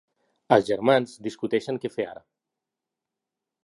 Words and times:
Els 0.55 0.65
germans 0.69 1.13
discuteixen 1.27 1.81
què 1.85 1.95
fer 1.99 2.09
ara. 2.15 2.27